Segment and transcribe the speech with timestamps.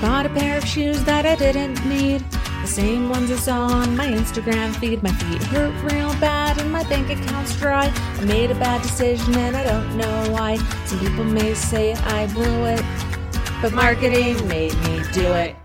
[0.00, 2.24] bought a pair of shoes that I didn't need.
[2.60, 5.02] The same ones I saw on my Instagram feed.
[5.02, 7.92] My feet hurt real bad and my bank account's dry.
[7.92, 10.56] I made a bad decision and I don't know why.
[10.84, 12.84] Some people may say I blew it,
[13.60, 15.56] but marketing made me do it.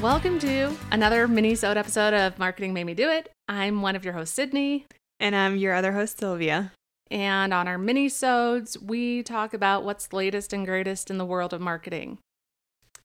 [0.00, 3.30] Welcome to another mini-sode episode of Marketing Made Me Do It.
[3.46, 4.86] I'm one of your hosts, Sydney.
[5.20, 6.72] And I'm your other host, Silvia.
[7.10, 11.60] And on our mini-sodes, we talk about what's latest and greatest in the world of
[11.60, 12.18] marketing.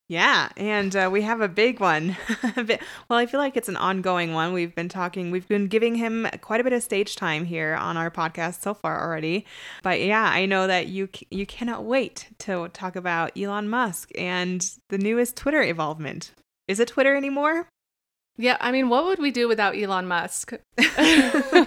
[0.10, 2.18] Yeah, and uh, we have a big one.
[2.58, 4.52] well, I feel like it's an ongoing one.
[4.52, 7.96] We've been talking, we've been giving him quite a bit of stage time here on
[7.96, 9.46] our podcast so far already.
[9.82, 14.70] But yeah, I know that you you cannot wait to talk about Elon Musk and
[14.90, 16.34] the newest Twitter evolvement.
[16.68, 17.70] Is it Twitter anymore?
[18.38, 20.54] Yeah, I mean, what would we do without Elon Musk?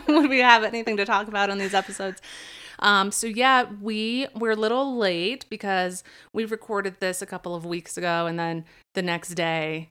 [0.09, 2.21] would we have anything to talk about on these episodes?
[2.81, 7.65] Um, so yeah, we we're a little late because we recorded this a couple of
[7.65, 9.89] weeks ago, and then the next day,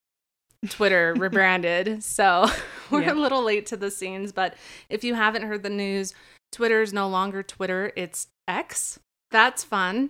[0.69, 2.03] Twitter rebranded.
[2.03, 2.47] So
[2.91, 3.13] we're yeah.
[3.13, 4.31] a little late to the scenes.
[4.31, 4.55] But
[4.89, 6.13] if you haven't heard the news,
[6.51, 8.99] Twitter is no longer Twitter; it's X
[9.31, 10.09] that's fun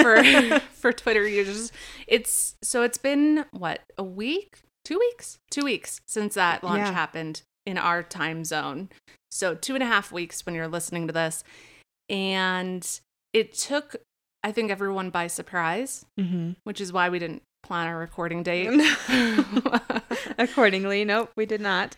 [0.00, 0.22] for
[0.72, 1.72] for Twitter users.
[2.06, 6.92] It's so it's been what a week, two weeks, two weeks since that launch yeah.
[6.92, 8.88] happened in our time zone.
[9.30, 11.44] So two and a half weeks when you're listening to this,
[12.08, 12.86] and
[13.32, 13.96] it took
[14.44, 16.52] I think everyone by surprise, mm-hmm.
[16.64, 18.68] which is why we didn't plan our recording date
[20.38, 21.04] accordingly.
[21.04, 21.96] Nope, we did not.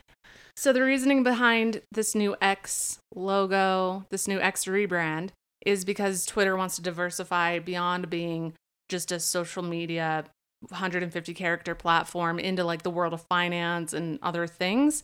[0.56, 5.30] So the reasoning behind this new X logo, this new X rebrand,
[5.64, 8.52] is because Twitter wants to diversify beyond being
[8.88, 10.24] just a social media
[10.68, 15.02] 150 character platform into like the world of finance and other things.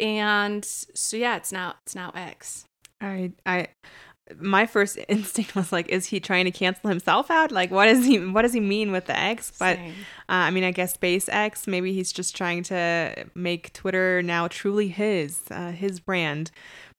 [0.00, 2.64] And so yeah, it's now it's now X.
[3.00, 3.68] I I
[4.38, 7.52] my first instinct was like, is he trying to cancel himself out?
[7.52, 9.52] Like, what does he what does he mean with the X?
[9.58, 9.92] But uh,
[10.28, 11.66] I mean, I guess SpaceX.
[11.66, 16.50] Maybe he's just trying to make Twitter now truly his, uh, his brand.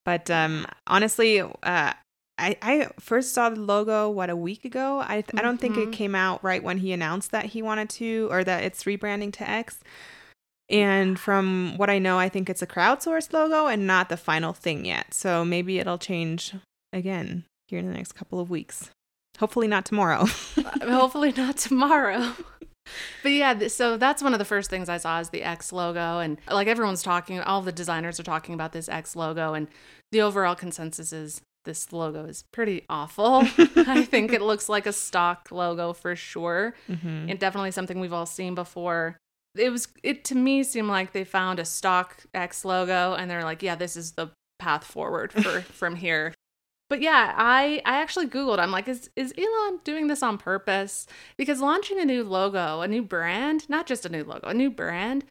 [0.06, 1.94] But um, honestly, uh,
[2.38, 5.00] I, I first saw the logo what a week ago.
[5.02, 5.40] I th- mm-hmm.
[5.40, 5.92] I don't think it mm-hmm.
[5.92, 9.50] came out right when he announced that he wanted to or that it's rebranding to
[9.50, 9.80] X.
[10.70, 14.54] And from what I know, I think it's a crowdsourced logo and not the final
[14.54, 15.14] thing yet.
[15.14, 16.56] So maybe it'll change
[16.92, 18.90] again here in the next couple of weeks.
[19.40, 20.26] Hopefully not tomorrow.
[20.82, 22.34] Hopefully not tomorrow.
[23.22, 26.20] But yeah, so that's one of the first things I saw is the X logo.
[26.20, 29.54] And like everyone's talking, all the designers are talking about this X logo.
[29.54, 29.70] And
[30.12, 33.44] the overall consensus is this logo is pretty awful.
[33.58, 36.76] I think it looks like a stock logo for sure.
[36.90, 37.30] Mm-hmm.
[37.30, 39.18] And definitely something we've all seen before.
[39.56, 43.44] It was it to me seemed like they found a stock X logo and they're
[43.44, 44.30] like, yeah, this is the
[44.60, 46.34] path forward for from here.
[46.90, 48.60] But yeah, I I actually googled.
[48.60, 51.08] I'm like, is is Elon doing this on purpose?
[51.38, 54.72] Because launching a new logo, a new brand, not just a new logo, a new
[54.72, 55.26] brand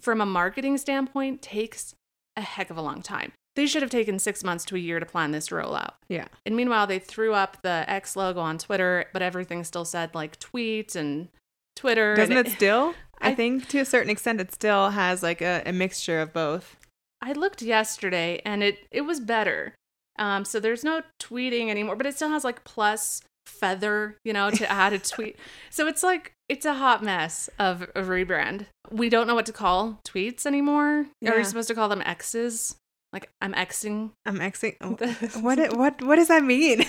[0.00, 1.94] from a marketing standpoint takes
[2.36, 4.98] a heck of a long time they should have taken six months to a year
[4.98, 5.94] to plan this rollout.
[6.08, 6.26] Yeah.
[6.44, 10.38] And meanwhile, they threw up the X logo on Twitter, but everything still said like
[10.38, 11.28] tweet and
[11.76, 12.14] Twitter.
[12.14, 12.94] Doesn't it, it, still?
[13.20, 16.32] I, I, think to a certain extent, it still has like a, a, mixture of
[16.32, 16.76] both.
[17.22, 19.74] I looked yesterday and it it was better.
[20.18, 24.50] Um, so there's no tweeting anymore, but it still has like plus feather, you know,
[24.50, 25.36] to add a tweet.
[25.70, 28.66] So it's like it's a hot mess of a rebrand.
[28.90, 31.06] We don't know what to call tweets anymore.
[31.20, 31.32] Yeah.
[31.32, 32.76] Are we supposed to call them X's?
[33.14, 34.10] Like I'm Xing.
[34.26, 34.74] I'm Xing.
[35.42, 36.84] what what what does that mean?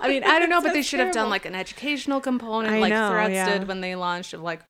[0.00, 1.08] I mean, I don't know, but they should terrible.
[1.08, 3.58] have done like an educational component, I like know, Threads yeah.
[3.58, 4.32] did when they launched.
[4.32, 4.62] Of like,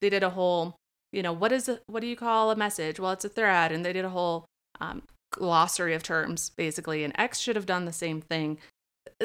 [0.00, 0.76] they did a whole,
[1.12, 1.82] you know, what is it?
[1.88, 3.00] What do you call a message?
[3.00, 4.46] Well, it's a thread, and they did a whole
[4.80, 5.02] um,
[5.32, 7.02] glossary of terms basically.
[7.02, 8.58] And X should have done the same thing.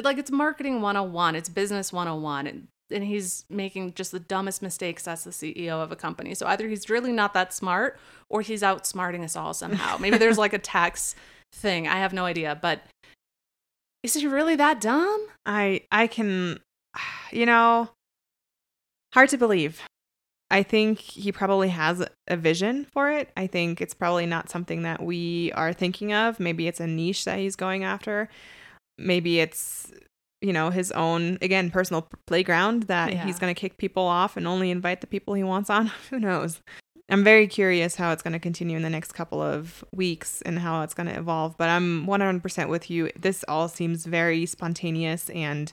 [0.02, 5.08] Like it's marketing 101, it's business 101, and and he's making just the dumbest mistakes
[5.08, 6.34] as the CEO of a company.
[6.34, 9.96] So either he's really not that smart or he's outsmarting us all somehow.
[9.98, 11.14] Maybe there's like a tax
[11.52, 11.88] thing.
[11.88, 12.82] I have no idea, but
[14.02, 15.26] is he really that dumb?
[15.46, 16.60] I I can
[17.32, 17.90] you know
[19.14, 19.82] hard to believe.
[20.50, 23.30] I think he probably has a vision for it.
[23.38, 26.38] I think it's probably not something that we are thinking of.
[26.38, 28.28] Maybe it's a niche that he's going after.
[28.98, 29.90] Maybe it's
[30.42, 33.24] you know his own again personal playground that yeah.
[33.24, 36.18] he's going to kick people off and only invite the people he wants on who
[36.18, 36.60] knows
[37.08, 40.58] i'm very curious how it's going to continue in the next couple of weeks and
[40.58, 45.30] how it's going to evolve but i'm 100% with you this all seems very spontaneous
[45.30, 45.72] and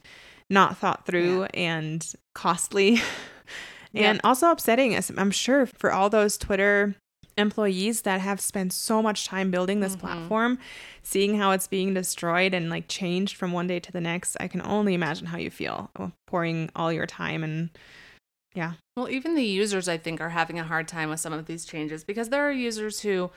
[0.50, 1.48] not thought through yeah.
[1.54, 2.92] and costly
[3.94, 4.19] and yeah.
[4.24, 6.95] also upsetting i'm sure for all those twitter
[7.40, 10.06] employees that have spent so much time building this mm-hmm.
[10.06, 10.60] platform,
[11.04, 14.48] seeing how it's being destroyed and like changed from one day to the next, I
[14.48, 15.92] can only imagine how you feel
[16.28, 17.70] pouring all your time and
[18.56, 18.74] yeah.
[18.96, 21.66] Well, even the users I think are having a hard time with some of these
[21.66, 23.32] changes because there are users who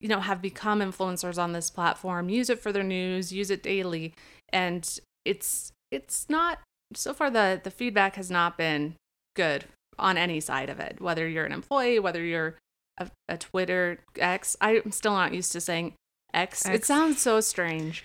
[0.00, 3.62] you know have become influencers on this platform, use it for their news, use it
[3.62, 4.14] daily,
[4.52, 6.60] and it's it's not
[6.94, 8.94] so far the the feedback has not been
[9.36, 9.66] good
[9.98, 12.56] on any side of it, whether you're an employee, whether you're
[12.98, 14.56] a, a Twitter X.
[14.60, 15.94] I'm still not used to saying
[16.32, 16.66] X.
[16.66, 16.74] X.
[16.74, 18.04] It sounds so strange.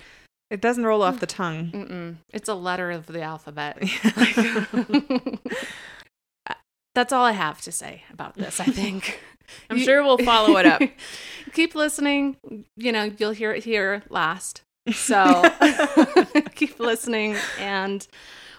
[0.50, 1.20] It doesn't roll off mm.
[1.20, 1.72] the tongue.
[1.72, 2.16] Mm-mm.
[2.34, 3.78] It's a letter of the alphabet.
[6.50, 6.54] Uh,
[6.96, 9.20] that's all I have to say about this, I think.
[9.70, 10.82] I'm you, sure we'll follow it up.
[11.54, 12.38] keep listening.
[12.76, 14.62] You know, you'll hear it here last.
[14.92, 15.44] So
[16.56, 18.08] keep listening and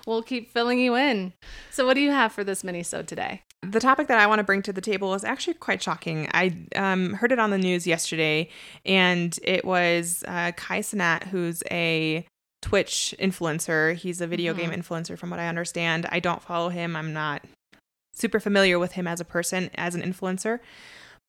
[0.06, 1.32] we'll keep filling you in.
[1.70, 3.42] So, what do you have for this mini so today?
[3.62, 6.28] The topic that I want to bring to the table is actually quite shocking.
[6.32, 8.48] I um, heard it on the news yesterday,
[8.86, 12.24] and it was uh, Kai Cenat, who's a
[12.62, 13.94] Twitch influencer.
[13.94, 14.70] He's a video mm-hmm.
[14.70, 16.06] game influencer, from what I understand.
[16.10, 16.96] I don't follow him.
[16.96, 17.44] I'm not
[18.14, 20.60] super familiar with him as a person, as an influencer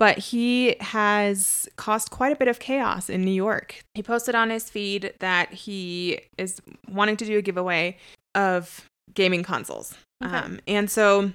[0.02, 3.84] but he has caused quite a bit of chaos in New York.
[3.94, 8.00] He posted on his feed that he is wanting to do a giveaway
[8.34, 9.96] of gaming consoles.
[10.26, 10.36] Okay.
[10.36, 11.34] Um, and so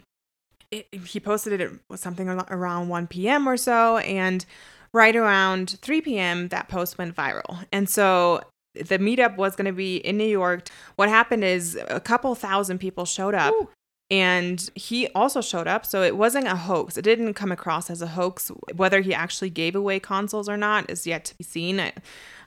[0.70, 3.48] it, he posted it, was something around 1 p.m.
[3.48, 3.98] or so.
[3.98, 4.44] And
[4.92, 7.64] right around 3 p.m., that post went viral.
[7.72, 8.40] And so
[8.74, 10.68] the meetup was going to be in New York.
[10.96, 13.52] What happened is a couple thousand people showed up.
[13.54, 13.68] Ooh.
[14.08, 16.96] And he also showed up, so it wasn't a hoax.
[16.96, 18.52] It didn't come across as a hoax.
[18.76, 21.80] Whether he actually gave away consoles or not is yet to be seen.
[21.80, 21.92] I,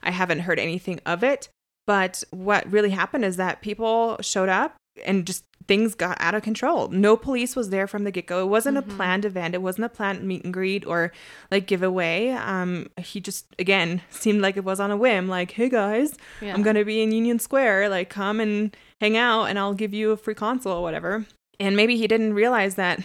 [0.02, 1.50] I haven't heard anything of it.
[1.86, 6.42] But what really happened is that people showed up and just things got out of
[6.42, 6.88] control.
[6.88, 8.40] No police was there from the get go.
[8.40, 8.90] It wasn't mm-hmm.
[8.90, 9.54] a planned event.
[9.54, 11.12] It wasn't a planned meet and greet or
[11.50, 12.30] like giveaway.
[12.30, 15.28] Um, he just again seemed like it was on a whim.
[15.28, 16.54] Like, hey guys, yeah.
[16.54, 17.88] I'm gonna be in Union Square.
[17.88, 21.24] Like, come and hang out, and I'll give you a free console or whatever.
[21.58, 23.00] And maybe he didn't realize that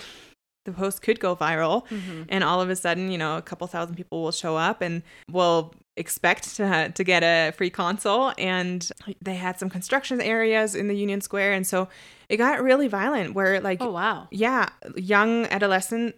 [0.66, 2.24] the post could go viral, mm-hmm.
[2.30, 5.02] and all of a sudden, you know, a couple thousand people will show up and
[5.32, 8.34] will expect to to get a free console.
[8.38, 8.88] And
[9.22, 11.54] they had some construction areas in the Union Square.
[11.54, 11.88] And so
[12.30, 14.28] it got really violent where like oh wow.
[14.32, 16.16] yeah young adolescent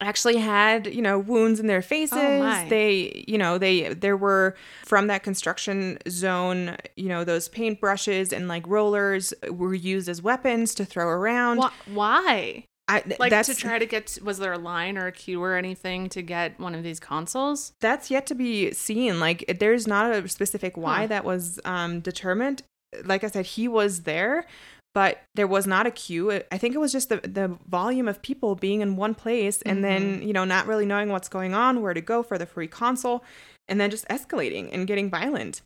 [0.00, 2.18] actually had you know wounds in their faces.
[2.18, 8.32] Oh they you know they there were from that construction zone you know those paintbrushes
[8.32, 11.62] and like rollers were used as weapons to throw around.
[11.86, 15.54] Why I, like to try to get was there a line or a queue or
[15.54, 17.72] anything to get one of these consoles?
[17.80, 19.20] That's yet to be seen.
[19.20, 21.06] Like there's not a specific why huh.
[21.08, 22.62] that was um determined.
[23.04, 24.46] Like i said he was there
[24.92, 28.20] but there was not a queue i think it was just the, the volume of
[28.20, 29.82] people being in one place and mm-hmm.
[29.82, 32.66] then you know not really knowing what's going on where to go for the free
[32.66, 33.22] console
[33.70, 35.62] and then just escalating and getting violent.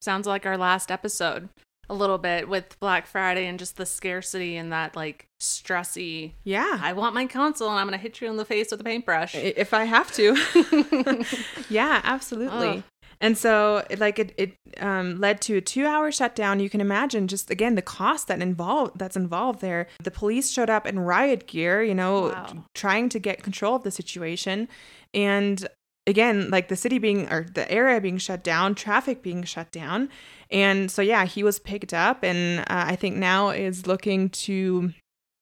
[0.00, 1.50] Sounds like our last episode
[1.88, 6.32] a little bit with Black Friday and just the scarcity and that like stressy.
[6.44, 6.78] Yeah.
[6.82, 8.84] I want my console and I'm going to hit you in the face with a
[8.84, 9.34] paintbrush.
[9.34, 10.36] If I have to.
[11.68, 12.68] yeah, absolutely.
[12.68, 12.82] Oh.
[13.22, 16.58] And so, like, it, it um, led to a two-hour shutdown.
[16.58, 19.86] You can imagine just again the cost that involved that's involved there.
[20.02, 22.64] The police showed up in riot gear, you know, wow.
[22.74, 24.68] trying to get control of the situation,
[25.14, 25.68] and
[26.06, 30.08] again, like the city being or the area being shut down, traffic being shut down.
[30.50, 34.92] And so, yeah, he was picked up and uh, I think now is looking to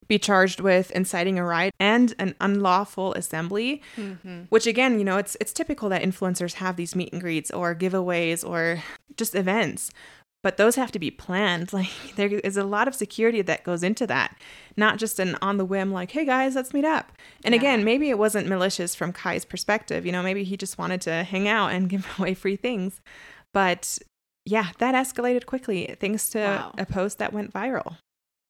[0.07, 4.41] be charged with inciting a riot and an unlawful assembly mm-hmm.
[4.49, 7.73] which again you know it's it's typical that influencers have these meet and greets or
[7.73, 8.83] giveaways or
[9.15, 9.89] just events
[10.43, 11.71] but those have to be planned.
[11.81, 14.35] Like there is a lot of security that goes into that
[14.77, 17.11] not just an on the whim like hey guys let's meet up.
[17.43, 17.59] And yeah.
[17.59, 21.23] again maybe it wasn't malicious from kai's perspective you know maybe he just wanted to
[21.23, 23.01] hang out and give away free things.
[23.53, 23.99] But
[24.45, 26.73] yeah that escalated quickly thanks to wow.
[26.77, 27.97] a post that went viral.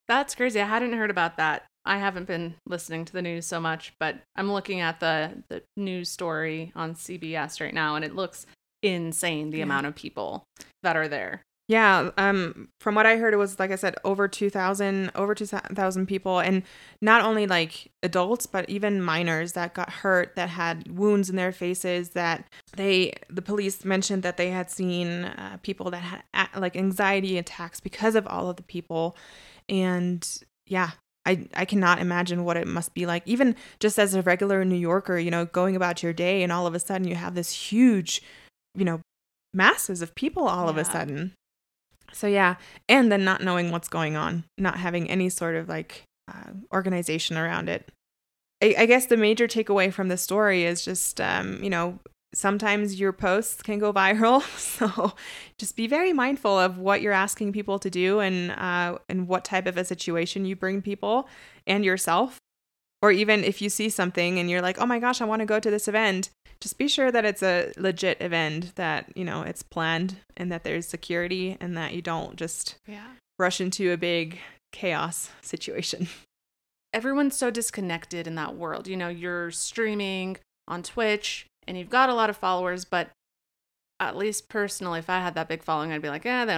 [0.08, 0.60] That's crazy.
[0.60, 1.64] I hadn't heard about that.
[1.86, 5.64] I haven't been listening to the news so much but i'm looking at the the
[5.76, 8.46] news story on cbs right now and it looks
[8.84, 9.64] insane the yeah.
[9.64, 10.44] amount of people
[10.84, 14.28] that are there yeah, um, from what I heard, it was like I said, over
[14.28, 16.64] two thousand, over two thousand people, and
[17.02, 21.52] not only like adults, but even minors that got hurt, that had wounds in their
[21.52, 22.10] faces.
[22.10, 27.38] That they, the police mentioned that they had seen uh, people that had like anxiety
[27.38, 29.16] attacks because of all of the people,
[29.70, 30.28] and
[30.68, 30.92] yeah,
[31.26, 34.76] I, I cannot imagine what it must be like, even just as a regular New
[34.76, 37.52] Yorker, you know, going about your day and all of a sudden you have this
[37.52, 38.22] huge,
[38.76, 39.02] you know,
[39.54, 40.70] masses of people all yeah.
[40.72, 41.34] of a sudden.
[42.14, 42.56] So yeah,
[42.90, 47.38] and then not knowing what's going on, not having any sort of like uh, organization
[47.38, 47.90] around it.
[48.62, 52.00] I, I guess the major takeaway from the story is just, um, you know,
[52.34, 54.42] sometimes your posts can go viral.
[54.58, 55.14] So
[55.58, 59.46] just be very mindful of what you're asking people to do and uh, and what
[59.46, 61.28] type of a situation you bring people
[61.68, 62.38] and yourself.
[63.02, 65.46] Or even if you see something and you're like, oh my gosh, I want to
[65.46, 66.30] go to this event,
[66.60, 70.64] just be sure that it's a legit event, that, you know, it's planned and that
[70.64, 73.08] there's security and that you don't just Yeah.
[73.40, 74.40] rush into a big
[74.72, 76.08] chaos situation.
[76.94, 78.88] Everyone's so disconnected in that world.
[78.88, 83.10] You know, you're streaming on Twitch and you've got a lot of followers, but
[84.00, 86.54] at least personally, if I had that big following, I'd be like, eh, they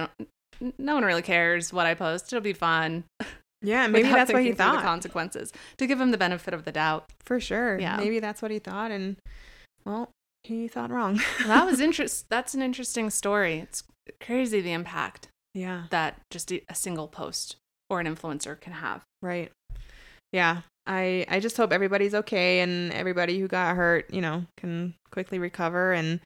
[0.60, 2.32] don't, no one really cares what I post.
[2.32, 3.04] It'll be fun.
[3.64, 4.76] Yeah, maybe that's what he thought.
[4.76, 7.06] The consequences to give him the benefit of the doubt.
[7.24, 7.78] For sure.
[7.78, 7.96] Yeah.
[7.96, 8.90] Maybe that's what he thought.
[8.90, 9.16] And,
[9.84, 10.10] well,
[10.44, 11.20] he thought wrong.
[11.46, 12.26] That was interest.
[12.28, 13.58] That's an interesting story.
[13.58, 13.82] It's
[14.20, 15.84] crazy the impact yeah.
[15.90, 17.56] that just a a single post
[17.88, 19.02] or an influencer can have.
[19.22, 19.50] Right.
[20.32, 20.62] Yeah.
[20.86, 25.38] I I just hope everybody's okay and everybody who got hurt, you know, can quickly
[25.38, 26.20] recover and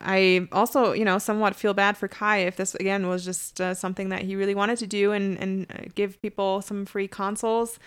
[0.00, 3.74] I also, you know, somewhat feel bad for Kai if this again was just uh,
[3.74, 7.78] something that he really wanted to do and and uh, give people some free consoles.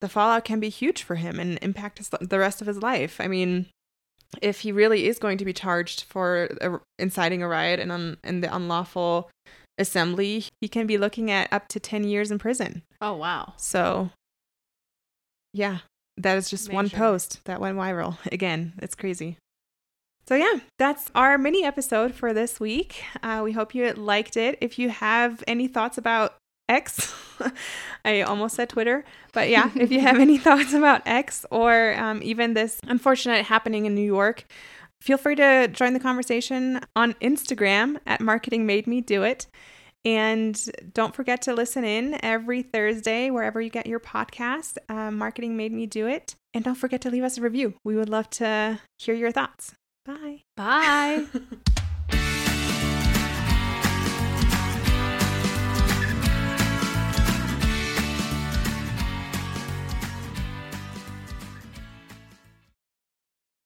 [0.00, 3.20] The fallout can be huge for him and impact his, the rest of his life.
[3.20, 3.66] I mean,
[4.40, 8.16] if he really is going to be charged for uh, inciting a riot and un,
[8.24, 9.30] and the unlawful
[9.78, 12.82] assembly, he can be looking at up to 10 years in prison.
[13.00, 13.54] Oh wow.
[13.56, 14.10] So,
[15.52, 15.78] yeah,
[16.16, 18.16] that is just one post that went viral.
[18.32, 19.38] Again, it's crazy.
[20.32, 23.04] So, yeah, that's our mini episode for this week.
[23.22, 24.56] Uh, we hope you liked it.
[24.62, 26.38] If you have any thoughts about
[26.70, 27.14] X,
[28.06, 32.22] I almost said Twitter, but yeah, if you have any thoughts about X or um,
[32.22, 34.46] even this unfortunate happening in New York,
[35.02, 39.48] feel free to join the conversation on Instagram at Marketing Made Me Do It.
[40.06, 40.58] And
[40.94, 44.78] don't forget to listen in every Thursday, wherever you get your podcast.
[44.88, 46.36] Uh, Marketing Made Me Do It.
[46.54, 47.74] And don't forget to leave us a review.
[47.84, 49.74] We would love to hear your thoughts.
[50.04, 50.42] Bye.
[50.56, 51.26] Bye.